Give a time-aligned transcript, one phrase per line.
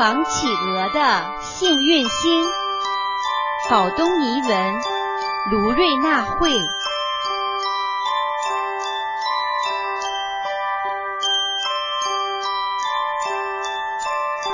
[0.00, 2.42] 王企鹅的幸运星，
[3.68, 4.74] 宝东尼文，
[5.50, 6.50] 卢瑞娜绘。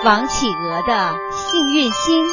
[0.04, 2.24] 王企鹅的幸运星，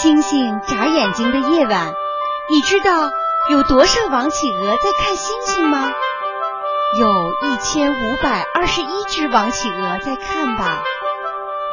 [0.00, 1.92] 星星眨眼睛的夜晚，
[2.48, 3.10] 你知道
[3.50, 5.86] 有多少王企鹅在看星星吗？
[6.98, 10.82] 有一千五百二十一只王企鹅在看吧，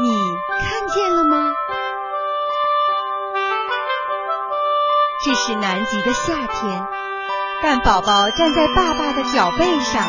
[0.01, 0.09] 你
[0.67, 1.49] 看见了吗？
[5.23, 6.85] 这是南极的夏天，
[7.61, 10.05] 蛋宝宝站在爸爸的脚背上。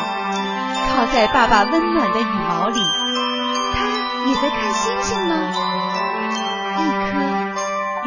[0.93, 2.79] 靠在爸爸温暖的羽毛里，
[3.73, 3.85] 他
[4.27, 5.35] 也在看星星吗？
[6.77, 7.19] 一颗，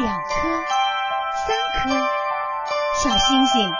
[0.03, 0.31] 两颗，
[1.47, 1.89] 三颗，
[3.03, 3.71] 小星星，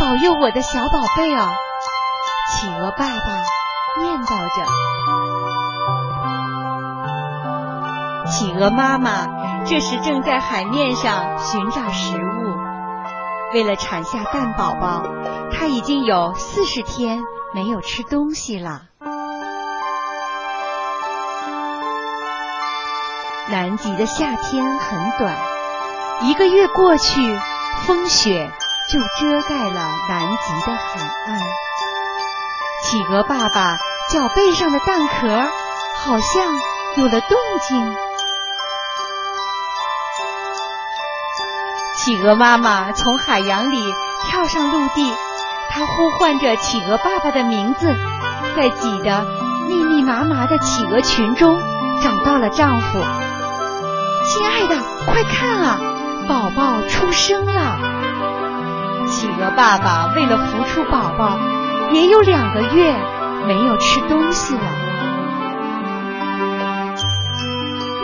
[0.00, 1.48] 保佑我的小宝贝哦！
[2.48, 3.42] 企鹅爸爸
[4.00, 4.64] 念叨着。
[8.30, 12.56] 企鹅妈妈这时正在海面上寻找食物，
[13.54, 15.02] 为了产下蛋宝宝，
[15.52, 17.22] 它已经有四十天。
[17.54, 18.82] 没有吃东西了。
[23.48, 25.34] 南极的夏天很短，
[26.22, 27.38] 一个月过去，
[27.86, 28.50] 风雪
[28.92, 31.40] 就遮盖了南极的海岸。
[32.84, 33.76] 企鹅爸爸
[34.12, 35.28] 脚背上的蛋壳
[36.04, 36.54] 好像
[36.96, 37.38] 有了动
[37.68, 37.94] 静。
[41.96, 43.76] 企鹅妈妈从海洋里
[44.28, 45.12] 跳上陆地。
[45.68, 47.94] 她呼唤着企鹅爸爸的名字，
[48.56, 49.26] 在挤得
[49.68, 51.60] 密密麻麻的企鹅群中
[52.02, 52.98] 找到了丈夫。
[54.24, 55.78] 亲爱的，快看啊，
[56.26, 57.78] 宝宝出生了！
[59.06, 61.38] 企鹅爸爸为了孵出宝宝，
[61.92, 62.94] 也有两个月
[63.46, 64.62] 没有吃东西了。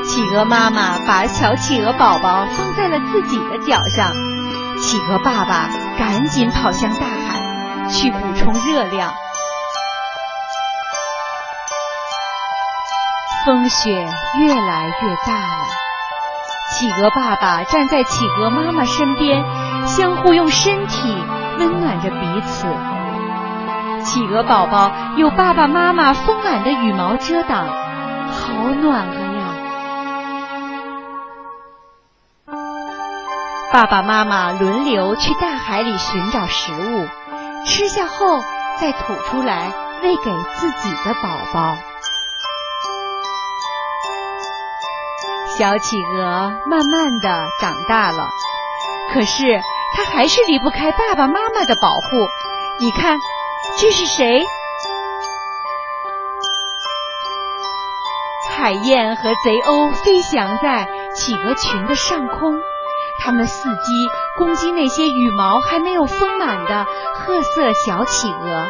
[0.04, 4.12] 企鹅妈妈把小企鹅宝宝放在了自己的脚上，
[4.80, 7.42] 企鹅爸爸赶紧跑向大海。
[7.90, 9.12] 去补充热量。
[13.44, 13.90] 风雪
[14.38, 15.66] 越来越大了，
[16.70, 19.44] 企鹅爸爸站在企鹅妈妈身边，
[19.86, 21.14] 相互用身体
[21.58, 22.66] 温暖着彼此。
[24.02, 29.44] 企鹅宝宝有爸爸妈妈丰满的羽毛遮挡，好暖和呀！
[33.72, 37.08] 爸爸妈妈轮流去大海里寻找食物。
[37.64, 38.40] 吃下后
[38.80, 41.76] 再吐出来喂给自己的宝宝。
[45.56, 48.28] 小企鹅慢慢的长大了，
[49.14, 49.62] 可是
[49.94, 52.26] 它还是离不开爸爸妈妈的保护。
[52.80, 53.16] 你看，
[53.80, 54.44] 这是谁？
[58.56, 62.54] 海燕和贼鸥飞翔在企鹅群的上空。
[63.24, 63.50] 它们伺
[63.84, 68.68] 机攻击那些羽毛还没有丰满的褐色小企鹅。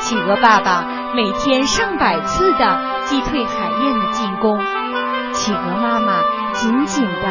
[0.00, 4.58] 企鹅爸爸每天上百次的击退海燕的进攻，
[5.32, 6.22] 企鹅妈妈
[6.54, 7.22] 紧紧的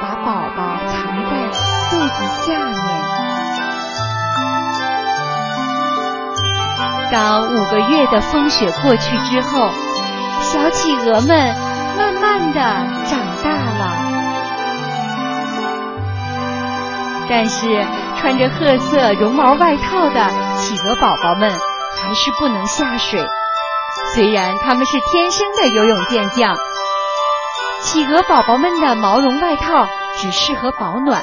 [0.00, 1.30] 把宝宝藏在
[1.90, 2.81] 肚子下面。
[7.12, 9.70] 当五个月的风雪过去之后，
[10.40, 11.54] 小企鹅们
[11.94, 12.60] 慢慢的
[13.06, 13.98] 长大了。
[17.28, 17.84] 但是
[18.16, 21.52] 穿着褐色绒毛外套的企鹅宝宝们
[22.02, 23.22] 还是不能下水，
[24.14, 26.56] 虽然他们是天生的游泳健将。
[27.82, 29.86] 企鹅宝宝们的毛绒外套
[30.18, 31.22] 只适合保暖，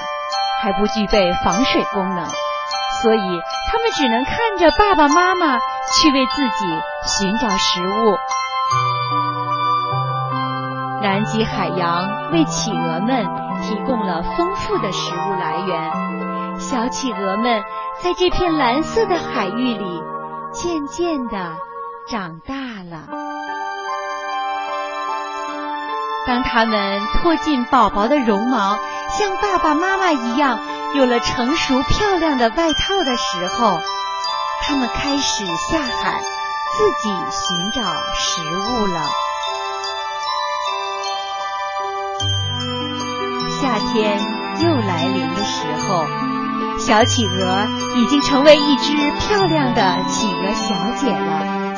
[0.62, 2.28] 还不具备防水功能，
[3.02, 5.58] 所以他们只能看着爸爸妈妈
[5.94, 8.18] 去为自己寻找食物。
[11.02, 13.50] 南极海洋为企鹅们。
[13.62, 15.92] 提供了丰富的食物来源，
[16.62, 17.62] 小企鹅们
[18.02, 20.02] 在这片蓝色的海域里
[20.54, 21.58] 渐渐的
[22.08, 22.56] 长大
[22.90, 23.04] 了。
[26.26, 28.78] 当它们脱尽宝宝的绒毛，
[29.10, 30.58] 像爸爸妈妈一样
[30.94, 33.78] 有了成熟漂亮的外套的时候，
[34.62, 36.20] 它们开始下海
[36.78, 37.82] 自己寻找
[38.14, 39.02] 食物了。
[43.62, 44.20] 夏天
[44.62, 46.06] 又来临的时候，
[46.80, 47.68] 小企鹅
[47.98, 51.76] 已经成为一只漂亮的企鹅小姐了。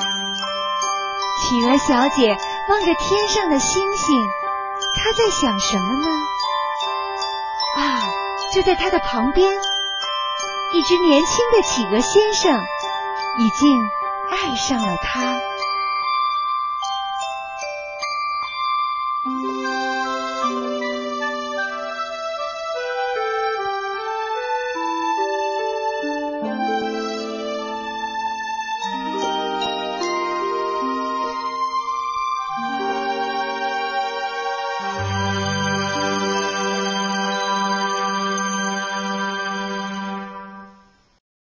[1.40, 2.38] 企鹅小姐
[2.70, 4.16] 望着天上的星星，
[4.96, 6.08] 她在想什么呢？
[7.78, 8.04] 啊，
[8.54, 9.52] 就在她的旁边，
[10.74, 12.58] 一只年轻的企鹅先生
[13.40, 13.78] 已经
[14.30, 15.51] 爱上了他。